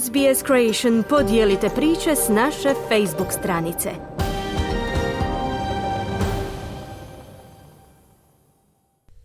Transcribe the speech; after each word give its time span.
SBS 0.00 0.44
Creation 0.46 1.04
podijelite 1.08 1.68
priče 1.68 2.16
s 2.16 2.28
naše 2.28 2.68
Facebook 2.88 3.32
stranice. 3.32 3.90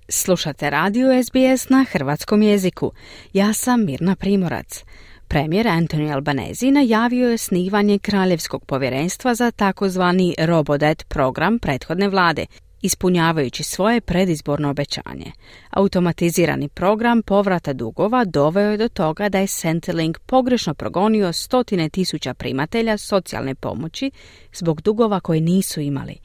Slušate 0.09 0.69
radio 0.69 1.07
SBS 1.23 1.69
na 1.69 1.85
hrvatskom 1.91 2.41
jeziku. 2.41 2.91
Ja 3.33 3.53
sam 3.53 3.85
Mirna 3.85 4.15
Primorac. 4.15 4.83
Premijer 5.27 5.65
Anthony 5.65 6.13
Albanese 6.13 6.71
najavio 6.71 7.29
je 7.29 7.37
snivanje 7.37 7.99
Kraljevskog 7.99 8.65
povjerenstva 8.65 9.35
za 9.35 9.51
takozvani 9.51 10.35
Robodet 10.39 11.05
program 11.09 11.59
prethodne 11.59 12.09
vlade, 12.09 12.45
ispunjavajući 12.81 13.63
svoje 13.63 14.01
predizborno 14.01 14.69
obećanje. 14.69 15.31
Automatizirani 15.69 16.69
program 16.69 17.21
povrata 17.21 17.73
dugova 17.73 18.25
doveo 18.25 18.71
je 18.71 18.77
do 18.77 18.87
toga 18.89 19.29
da 19.29 19.39
je 19.39 19.47
Centrelink 19.47 20.19
pogrešno 20.19 20.73
progonio 20.73 21.33
stotine 21.33 21.89
tisuća 21.89 22.33
primatelja 22.33 22.97
socijalne 22.97 23.55
pomoći 23.55 24.11
zbog 24.53 24.81
dugova 24.81 25.19
koje 25.19 25.41
nisu 25.41 25.81
imali. 25.81 26.17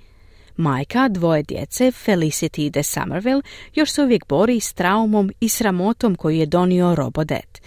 Majka 0.56 1.08
dvoje 1.08 1.42
djece, 1.42 1.84
Felicity 1.84 2.70
de 2.70 2.82
Somerville, 2.82 3.42
još 3.74 3.90
se 3.90 4.02
uvijek 4.02 4.26
bori 4.28 4.60
s 4.60 4.72
traumom 4.72 5.32
i 5.40 5.48
sramotom 5.48 6.14
koju 6.14 6.36
je 6.36 6.46
donio 6.46 6.94
Robodet. 6.94 7.62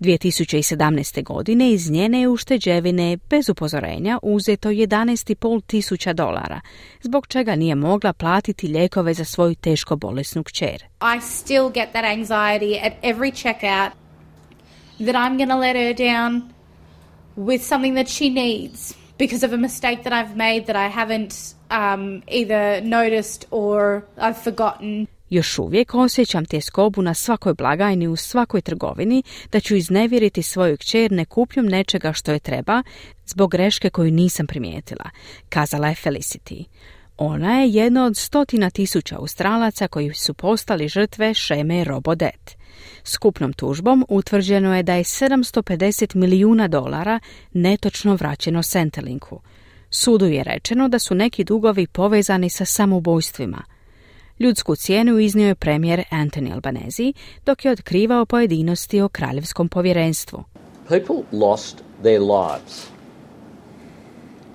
2017. 0.00 1.22
godine 1.22 1.72
iz 1.72 1.90
njene 1.90 2.28
ušteđevine 2.28 3.18
bez 3.30 3.48
upozorenja 3.48 4.18
uzeto 4.22 4.68
11,5 4.68 5.62
tisuća 5.66 6.12
dolara, 6.12 6.60
zbog 7.00 7.26
čega 7.26 7.56
nije 7.56 7.74
mogla 7.74 8.12
platiti 8.12 8.68
lijekove 8.68 9.14
za 9.14 9.24
svoju 9.24 9.54
teško 9.54 9.96
bolesnu 9.96 10.42
kćer. 10.42 10.84
I 11.16 11.20
still 11.20 11.68
get 11.74 11.92
that 11.92 12.04
anxiety 12.04 12.86
at 12.86 12.92
every 13.02 13.32
checkout 13.32 13.90
that 14.98 15.14
I'm 15.14 15.36
going 15.36 15.50
to 15.50 15.58
let 15.58 15.76
her 15.76 15.94
down 15.94 16.42
with 17.36 17.62
something 17.62 17.94
that 17.94 18.08
she 18.08 18.28
needs 18.28 18.94
because 19.18 19.46
of 19.46 19.52
a 19.52 19.56
mistake 19.56 20.02
that 20.02 20.12
I've 20.12 20.36
made 20.36 20.66
that 20.66 20.76
I 20.76 20.88
haven't 20.88 21.54
um, 21.70 22.22
either 22.28 22.80
noticed 22.80 23.46
or 23.50 24.04
I've 24.18 24.38
forgotten. 24.38 25.08
Još 25.30 25.58
uvijek 25.58 25.94
osjećam 25.94 26.44
tjeskobu 26.44 27.02
na 27.02 27.14
svakoj 27.14 27.54
blagajni 27.54 28.08
u 28.08 28.16
svakoj 28.16 28.60
trgovini 28.60 29.22
da 29.52 29.60
ću 29.60 29.76
iznevjeriti 29.76 30.42
svoju 30.42 30.76
kćer 30.76 31.12
nekupnjom 31.12 31.66
nečega 31.66 32.12
što 32.12 32.32
je 32.32 32.38
treba 32.38 32.82
zbog 33.26 33.50
greške 33.50 33.90
koju 33.90 34.10
nisam 34.10 34.46
primijetila, 34.46 35.10
kazala 35.48 35.88
je 35.88 35.94
Felicity. 35.94 36.64
Ona 37.16 37.60
je 37.60 37.70
jedna 37.70 38.04
od 38.04 38.16
stotina 38.16 38.70
tisuća 38.70 39.16
Australaca 39.16 39.88
koji 39.88 40.14
su 40.14 40.34
postali 40.34 40.88
žrtve 40.88 41.34
šeme 41.34 41.84
Robodet. 41.84 42.56
Skupnom 43.04 43.52
tužbom 43.52 44.04
utvrđeno 44.08 44.76
je 44.76 44.82
da 44.82 44.94
je 44.94 45.04
750 45.04 46.14
milijuna 46.14 46.68
dolara 46.68 47.20
netočno 47.52 48.14
vraćeno 48.14 48.62
Centrelinku. 48.62 49.40
Sudu 49.90 50.26
je 50.26 50.44
rečeno 50.44 50.88
da 50.88 50.98
su 50.98 51.14
neki 51.14 51.44
dugovi 51.44 51.86
povezani 51.86 52.50
sa 52.50 52.64
samoubojstvima– 52.64 53.62
Ljudsku 54.38 54.76
cijenu 54.76 55.18
iznio 55.18 55.48
je 55.48 55.54
premijer 55.54 56.04
Anthony 56.10 56.52
Albanese 56.52 57.12
dok 57.46 57.64
je 57.64 57.70
otkrivao 57.70 58.26
pojedinosti 58.26 59.00
o 59.00 59.08
kraljevskom 59.08 59.68
povjerenstvu. 59.68 60.44
People 60.88 61.38
lost 61.38 61.76
their 62.02 62.20
lives. 62.20 62.88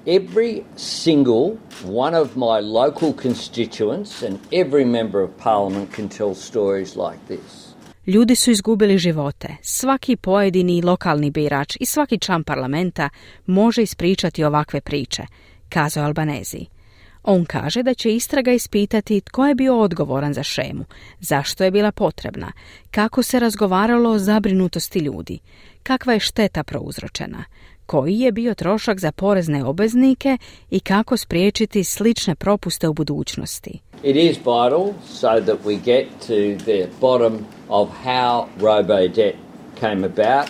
Every 0.06 0.62
single 0.76 1.52
one 1.84 2.20
of 2.20 2.36
my 2.36 2.62
local 2.62 3.14
constituents 3.22 4.24
and 4.24 4.38
every 4.52 4.86
member 4.86 5.22
of 5.22 5.30
parliament 5.44 5.96
can 5.96 6.10
tell 6.10 6.36
stories 6.36 6.96
like 6.96 7.20
this. 7.28 7.70
Ljudi 8.06 8.36
su 8.36 8.52
izgubili 8.52 8.98
živote. 8.98 9.48
Svaki 9.62 10.16
pojedini 10.16 10.82
lokalni 10.82 11.32
birač 11.32 11.78
i 11.80 11.86
svaki 11.86 12.20
član 12.20 12.44
parlamenta 12.44 13.10
može 13.46 13.84
ispričati 13.84 14.44
ovakve 14.44 14.82
priče, 14.82 15.24
kazao 15.70 16.06
Albanezi. 16.06 16.79
On 17.24 17.46
kaže 17.46 17.84
da 17.84 17.94
će 17.94 18.16
istraga 18.16 18.52
ispitati 18.52 19.22
tko 19.22 19.48
je 19.48 19.56
bio 19.56 19.80
odgovoran 19.80 20.34
za 20.34 20.44
šemu, 20.44 20.86
zašto 21.20 21.64
je 21.64 21.72
bila 21.72 21.92
potrebna, 21.92 22.52
kako 22.92 23.24
se 23.24 23.40
razgovaralo 23.40 24.10
o 24.10 24.20
zabrinutosti 24.20 25.00
ljudi, 25.00 25.40
kakva 25.84 26.14
je 26.14 26.20
šteta 26.20 26.64
prouzročena, 26.64 27.44
koji 27.86 28.20
je 28.20 28.32
bio 28.32 28.54
trošak 28.54 29.00
za 29.00 29.12
porezne 29.12 29.64
obveznike 29.64 30.38
i 30.70 30.80
kako 30.80 31.18
spriječiti 31.18 31.84
slične 31.84 32.36
propuste 32.36 32.88
u 32.88 32.94
budućnosti. 32.94 33.80
It 34.04 34.16
is 34.16 34.38
vital 34.38 34.94
so 35.06 35.42
that 35.46 35.58
we 35.66 35.84
get 35.86 36.08
to 36.28 36.64
the 36.64 36.88
bottom 37.02 37.46
of 37.70 37.90
how 38.04 38.46
robo-debt 38.60 39.36
came 39.80 40.06
about 40.06 40.50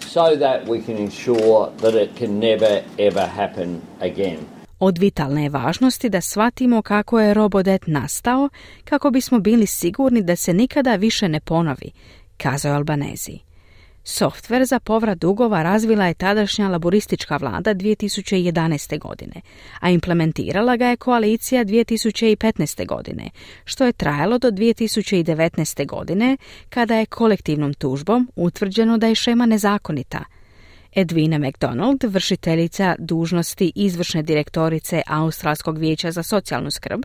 so 0.00 0.36
that 0.36 0.68
we 0.68 0.86
can 0.86 0.96
ensure 0.96 1.70
that 1.80 1.94
it 1.94 2.18
can 2.18 2.38
never 2.38 2.80
ever 2.98 3.26
happen 3.28 3.80
again. 4.00 4.55
Od 4.78 4.98
vitalne 4.98 5.42
je 5.42 5.48
važnosti 5.48 6.08
da 6.08 6.20
shvatimo 6.20 6.82
kako 6.82 7.20
je 7.20 7.34
Robodet 7.34 7.86
nastao, 7.86 8.48
kako 8.84 9.10
bismo 9.10 9.38
bili 9.38 9.66
sigurni 9.66 10.22
da 10.22 10.36
se 10.36 10.54
nikada 10.54 10.96
više 10.96 11.28
ne 11.28 11.40
ponovi, 11.40 11.90
kazao 12.36 12.74
Albanezi. 12.74 13.38
Softver 14.04 14.64
za 14.64 14.80
povrat 14.80 15.18
dugova 15.18 15.62
razvila 15.62 16.06
je 16.06 16.14
tadašnja 16.14 16.68
laboristička 16.68 17.36
vlada 17.36 17.74
2011. 17.74 18.98
godine, 18.98 19.40
a 19.80 19.90
implementirala 19.90 20.76
ga 20.76 20.86
je 20.86 20.96
koalicija 20.96 21.64
2015. 21.64 22.86
godine, 22.86 23.30
što 23.64 23.84
je 23.84 23.92
trajalo 23.92 24.38
do 24.38 24.50
2019. 24.50 25.86
godine, 25.86 26.36
kada 26.68 26.96
je 26.96 27.06
kolektivnom 27.06 27.74
tužbom 27.74 28.32
utvrđeno 28.36 28.98
da 28.98 29.06
je 29.06 29.14
šema 29.14 29.46
nezakonita– 29.46 30.24
Edwina 30.96 31.38
McDonald, 31.38 32.04
vršiteljica 32.04 32.94
dužnosti 32.98 33.72
izvršne 33.74 34.22
direktorice 34.22 35.02
Australskog 35.06 35.78
vijeća 35.78 36.10
za 36.10 36.22
socijalnu 36.22 36.70
skrb, 36.70 37.00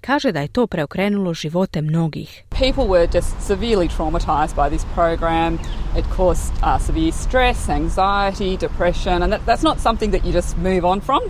kaže 0.00 0.32
da 0.32 0.40
je 0.40 0.48
to 0.48 0.66
preokrenulo 0.66 1.34
živote 1.34 1.82
mnogih. 1.82 2.42
People 2.50 2.84
were 2.84 3.14
just 3.14 3.34
severely 3.48 3.88
traumatized 3.88 4.54
by 4.56 4.68
this 4.70 4.84
program. 4.94 5.54
It 5.98 6.04
caused 6.16 6.52
uh, 6.62 6.86
severe 6.86 7.12
stress, 7.12 7.68
anxiety, 7.68 8.56
depression, 8.56 9.22
and 9.22 9.32
that, 9.32 9.40
that's 9.46 9.62
not 9.62 9.78
something 9.80 10.12
that 10.12 10.24
you 10.24 10.32
just 10.32 10.56
move 10.56 10.84
on 10.84 11.00
from. 11.00 11.20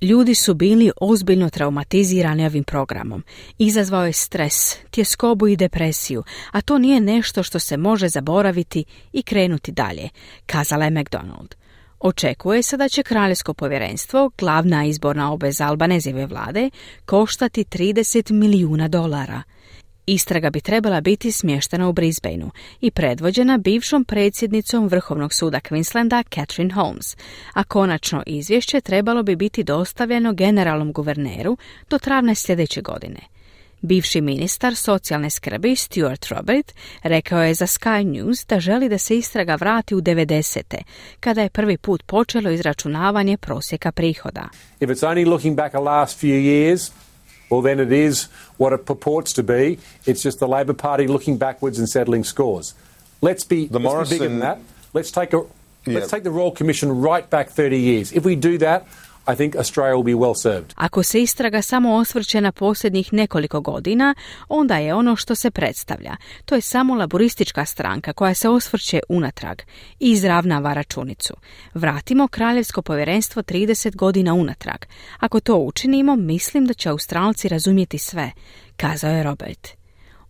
Ljudi 0.00 0.34
su 0.34 0.54
bili 0.54 0.90
ozbiljno 1.00 1.50
traumatizirani 1.50 2.46
ovim 2.46 2.64
programom. 2.64 3.24
Izazvao 3.58 4.06
je 4.06 4.12
stres, 4.12 4.76
tjeskobu 4.90 5.48
i 5.48 5.56
depresiju, 5.56 6.22
a 6.50 6.60
to 6.60 6.78
nije 6.78 7.00
nešto 7.00 7.42
što 7.42 7.58
se 7.58 7.76
može 7.76 8.08
zaboraviti 8.08 8.84
i 9.12 9.22
krenuti 9.22 9.72
dalje, 9.72 10.08
kazala 10.46 10.84
je 10.84 10.90
McDonald. 10.90 11.54
Očekuje 12.00 12.62
se 12.62 12.76
da 12.76 12.88
će 12.88 13.02
kraljevsko 13.02 13.54
povjerenstvo, 13.54 14.30
glavna 14.38 14.84
izborna 14.84 15.32
obveza 15.32 15.66
Albanezijeve 15.66 16.26
vlade, 16.26 16.70
koštati 17.04 17.64
30 17.64 18.32
milijuna 18.32 18.88
dolara. 18.88 19.42
Istraga 20.06 20.50
bi 20.50 20.60
trebala 20.60 21.00
biti 21.00 21.32
smještena 21.32 21.88
u 21.88 21.92
Brisbaneu 21.92 22.50
i 22.80 22.90
predvođena 22.90 23.58
bivšom 23.58 24.04
predsjednicom 24.04 24.88
Vrhovnog 24.88 25.34
suda 25.34 25.60
Queenslanda 25.60 26.24
Catherine 26.34 26.74
Holmes, 26.74 27.16
a 27.52 27.64
konačno 27.64 28.22
izvješće 28.26 28.80
trebalo 28.80 29.22
bi 29.22 29.36
biti 29.36 29.64
dostavljeno 29.64 30.32
generalnom 30.32 30.92
guverneru 30.92 31.56
do 31.90 31.98
travne 31.98 32.34
sljedeće 32.34 32.80
godine. 32.80 33.20
Bivši 33.80 34.20
ministar 34.20 34.76
socijalne 34.76 35.30
skrbi 35.30 35.76
Stuart 35.76 36.26
Robert 36.26 36.74
rekao 37.02 37.42
je 37.42 37.54
za 37.54 37.66
Sky 37.66 38.04
News 38.04 38.46
da 38.46 38.60
želi 38.60 38.88
da 38.88 38.98
se 38.98 39.18
istraga 39.18 39.54
vrati 39.54 39.94
u 39.94 40.00
90. 40.00 40.76
kada 41.20 41.42
je 41.42 41.50
prvi 41.50 41.76
put 41.76 42.02
počelo 42.06 42.50
izračunavanje 42.50 43.36
prosjeka 43.36 43.92
prihoda. 43.92 44.48
If 44.80 44.90
it's 44.90 45.06
only 45.06 45.26
looking 45.26 45.56
back 45.56 45.74
a 45.74 45.80
last 45.80 46.22
few 46.22 46.40
years, 46.40 46.90
well, 47.54 47.62
then 47.62 47.78
it 47.78 47.92
is 47.92 48.24
what 48.56 48.72
it 48.72 48.84
purports 48.84 49.32
to 49.34 49.44
be. 49.44 49.78
It's 50.06 50.24
just 50.24 50.40
the 50.40 50.48
Labor 50.48 50.72
Party 50.72 51.06
looking 51.06 51.38
backwards 51.38 51.78
and 51.78 51.88
settling 51.88 52.24
scores. 52.24 52.74
Let's 53.20 53.44
be, 53.44 53.68
the 53.68 53.78
let's 53.78 54.10
be 54.10 54.16
bigger 54.16 54.28
than 54.28 54.40
that. 54.40 54.58
Let's 54.92 55.12
take 55.12 55.32
a 55.32 55.46
yeah. 55.86 55.94
let's 55.94 56.10
take 56.10 56.24
the 56.24 56.32
Royal 56.32 56.50
Commission 56.50 57.00
right 57.00 57.30
back 57.30 57.50
30 57.50 57.78
years. 57.78 58.10
If 58.10 58.24
we 58.24 58.34
do 58.34 58.58
that, 58.58 58.88
i 59.32 59.36
think 59.36 59.56
Australia 59.56 59.94
will 59.94 60.04
be 60.04 60.14
well 60.14 60.34
served. 60.34 60.72
Ako 60.76 61.02
se 61.02 61.22
istraga 61.22 61.62
samo 61.62 61.94
osvrće 61.94 62.40
na 62.40 62.52
posljednjih 62.52 63.12
nekoliko 63.12 63.60
godina, 63.60 64.14
onda 64.48 64.76
je 64.76 64.94
ono 64.94 65.16
što 65.16 65.34
se 65.34 65.50
predstavlja. 65.50 66.16
To 66.44 66.54
je 66.54 66.60
samo 66.60 66.94
laboristička 66.94 67.64
stranka 67.64 68.12
koja 68.12 68.34
se 68.34 68.48
osvrće 68.48 69.00
unatrag 69.08 69.58
i 70.00 70.10
izravnava 70.10 70.74
računicu. 70.74 71.34
Vratimo 71.74 72.28
kraljevsko 72.28 72.82
povjerenstvo 72.82 73.42
30 73.42 73.96
godina 73.96 74.34
unatrag. 74.34 74.84
Ako 75.18 75.40
to 75.40 75.56
učinimo, 75.56 76.16
mislim 76.16 76.66
da 76.66 76.74
će 76.74 76.88
Australci 76.88 77.48
razumjeti 77.48 77.98
sve, 77.98 78.30
kazao 78.76 79.10
je 79.10 79.22
Robert. 79.22 79.68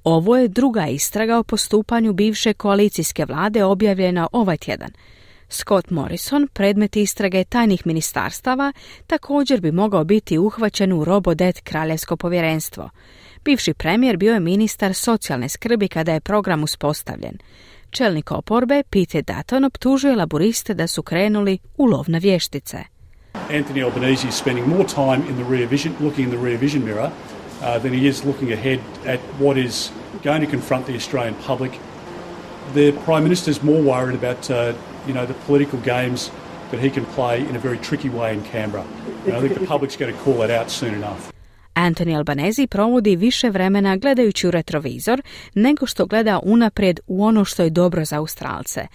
Ovo 0.05 0.37
je 0.37 0.49
druga 0.49 0.87
istraga 0.87 1.38
o 1.38 1.43
postupanju 1.43 2.12
bivše 2.12 2.52
koalicijske 2.52 3.25
vlade 3.25 3.64
objavljena 3.64 4.29
ovaj 4.32 4.56
tjedan. 4.56 4.91
Scott 5.54 5.90
Morrison, 5.90 6.48
predmet 6.52 6.96
istrage 6.96 7.44
tajnih 7.44 7.86
ministarstava, 7.86 8.72
također 9.06 9.60
bi 9.60 9.72
mogao 9.72 10.04
biti 10.04 10.38
uhvaćen 10.38 10.92
u 10.92 11.04
Robodet 11.04 11.60
kraljevsko 11.60 12.16
povjerenstvo. 12.16 12.90
Bivši 13.44 13.74
premijer 13.74 14.16
bio 14.16 14.34
je 14.34 14.40
ministar 14.40 14.94
socijalne 14.94 15.48
skrbi 15.48 15.88
kada 15.88 16.12
je 16.12 16.20
program 16.20 16.62
uspostavljen. 16.62 17.38
Čelnik 17.90 18.30
oporbe, 18.30 18.82
Peter 18.90 19.24
Dutton, 19.24 19.64
optužuje 19.64 20.16
laburiste 20.16 20.74
da 20.74 20.86
su 20.86 21.02
krenuli 21.02 21.58
u 21.76 21.84
lov 21.84 22.04
na 22.08 22.18
vještice. 22.18 22.78
Anthony 23.50 23.84
Albanese 23.84 24.28
is 24.28 24.34
spending 24.34 24.66
more 24.66 24.84
time 24.84 25.22
in 25.28 25.34
the 25.34 25.44
rear 25.50 25.68
vision, 25.70 25.94
looking 26.00 26.28
in 26.28 26.30
the 26.30 26.44
rear 26.44 26.58
vision 26.60 26.84
mirror 26.84 27.10
uh, 27.60 27.82
than 27.82 27.92
he 27.92 28.08
is 28.08 28.24
looking 28.24 28.52
ahead 28.52 28.78
at 29.06 29.20
what 29.40 29.56
is 29.56 29.90
going 30.24 30.44
to 30.44 30.50
confront 30.50 30.86
the 30.86 30.96
Australian 30.96 31.34
public. 31.46 31.72
The 32.74 32.92
Prime 33.04 33.22
Minister 33.22 33.50
is 33.50 33.62
more 33.62 33.82
worried 33.82 34.14
about, 34.24 34.50
uh, 34.50 34.72
you 35.06 35.12
know, 35.12 35.26
the 35.26 35.34
political 35.34 35.78
games 35.80 36.30
that 36.70 36.80
he 36.80 36.90
can 36.90 37.04
play 37.06 37.46
in 37.46 37.56
a 37.56 37.58
very 37.58 37.78
tricky 37.78 38.08
way 38.08 38.32
in 38.32 38.42
Canberra. 38.44 38.86
And 39.26 39.34
I 39.34 39.40
think 39.40 39.58
the 39.58 39.66
public's 39.66 39.96
going 39.96 40.14
to 40.14 40.20
call 40.22 40.38
that 40.38 40.50
out 40.50 40.70
soon 40.70 40.94
enough. 40.94 41.33
Anthony 41.84 42.16
Albanese 42.16 42.66
provodi 42.66 43.16
više 43.16 43.50
vremena 43.50 43.96
gledajući 43.96 44.48
u 44.48 44.50
retrovizor 44.50 45.22
nego 45.54 45.86
što 45.86 46.06
gleda 46.06 46.40
unaprijed 46.42 47.00
u 47.06 47.25
ono 47.25 47.44
što 47.44 47.62
je 47.62 47.70
dobro 47.70 48.04
za 48.04 48.19
Australce. 48.19 48.86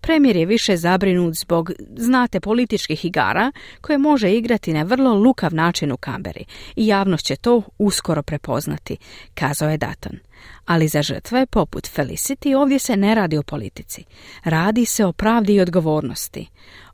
Premijer 0.00 0.36
je 0.36 0.46
više 0.46 0.76
zabrinut 0.76 1.34
zbog, 1.34 1.72
znate, 1.96 2.40
političkih 2.40 3.04
igara 3.04 3.52
koje 3.80 3.98
može 3.98 4.32
igrati 4.32 4.72
na 4.72 4.82
vrlo 4.82 5.14
lukav 5.14 5.54
način 5.54 5.92
u 5.92 5.96
Kamberi 5.96 6.44
i 6.76 6.86
javnost 6.86 7.24
će 7.24 7.36
to 7.36 7.62
uskoro 7.78 8.22
prepoznati, 8.22 8.96
kazao 9.34 9.70
je 9.70 9.76
Dutton. 9.76 10.18
Ali 10.66 10.88
za 10.88 11.02
žrtve, 11.02 11.46
poput 11.46 11.88
Felicity, 11.96 12.56
ovdje 12.56 12.78
se 12.78 12.96
ne 12.96 13.14
radi 13.14 13.38
o 13.38 13.42
politici. 13.42 14.04
Radi 14.44 14.84
se 14.84 15.04
o 15.04 15.12
pravdi 15.12 15.54
i 15.54 15.60
odgovornosti. 15.60 16.46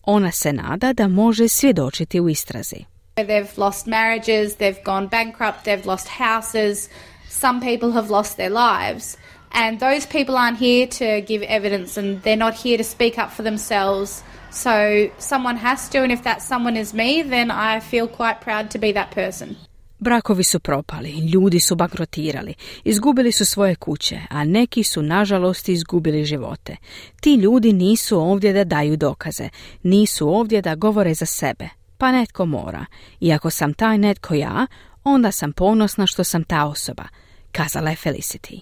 Ona 0.02 0.30
se 0.30 0.52
nada 0.52 0.92
da 0.92 1.08
može 1.08 1.48
svjedočiti 1.48 2.20
u 2.20 2.28
istrazi. 2.28 2.89
They've 3.24 3.58
lost 3.58 3.86
marriages, 3.86 4.56
they've 4.56 4.82
gone 4.84 5.08
bankrupt, 5.08 5.64
they've 5.64 5.86
lost 5.86 6.08
houses, 6.08 6.88
some 7.28 7.60
people 7.60 7.92
have 7.92 8.10
lost 8.10 8.36
their 8.36 8.50
lives. 8.50 9.16
And 9.52 9.80
those 9.80 10.06
people 10.06 10.36
aren't 10.36 10.58
here 10.58 10.86
to 10.86 11.20
give 11.22 11.42
evidence 11.42 12.00
and 12.00 12.22
they're 12.22 12.36
not 12.36 12.54
here 12.54 12.78
to 12.78 12.84
speak 12.84 13.18
up 13.18 13.30
for 13.32 13.42
themselves. 13.42 14.22
So 14.50 15.10
someone 15.18 15.56
has 15.56 15.88
to, 15.90 15.98
and 16.02 16.12
if 16.12 16.22
that 16.22 16.42
someone 16.42 16.76
is 16.76 16.94
me, 16.94 17.22
then 17.22 17.50
I 17.50 17.80
feel 17.80 18.08
quite 18.08 18.40
proud 18.40 18.70
to 18.70 18.78
be 18.78 18.92
that 18.92 19.10
person. 19.10 19.56
Brakovi 19.98 20.44
su 20.44 20.60
propali, 20.60 21.10
ljudi 21.10 21.60
su 21.60 21.76
bankrotirali, 21.76 22.54
izgubili 22.84 23.32
su 23.32 23.46
svoje 23.46 23.74
kuće, 23.74 24.20
a 24.30 24.44
neki 24.44 24.82
su 24.82 25.02
nažalost 25.02 25.68
izgubili 25.68 26.24
živote. 26.24 26.76
Ti 27.20 27.34
ljudi 27.34 27.72
nisu 27.72 28.18
ovdje 28.18 28.52
da 28.52 28.64
daju 28.64 28.96
dokaze, 28.96 29.48
nisu 29.82 30.28
ovdje 30.28 30.62
da 30.62 30.74
govore 30.74 31.14
za 31.14 31.26
sebe, 31.26 31.68
pa 32.00 32.12
netko 32.12 32.46
mora. 32.46 32.86
I 33.20 33.32
ako 33.32 33.50
sam 33.50 33.74
taj 33.74 33.98
netko 33.98 34.34
ja, 34.34 34.66
onda 35.04 35.32
sam 35.32 35.52
ponosna 35.52 36.06
što 36.06 36.24
sam 36.24 36.44
ta 36.44 36.66
osoba, 36.66 37.04
kazala 37.52 37.90
je 37.90 37.96
Felicity. 37.96 38.60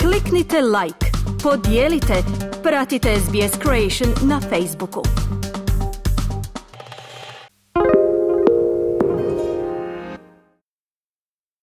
Kliknite 0.00 0.60
like, 0.60 1.06
podijelite, 1.42 2.14
pratite 2.62 3.16
SBS 3.20 3.58
Creation 3.62 4.28
na 4.28 4.40
Facebooku. 4.40 5.02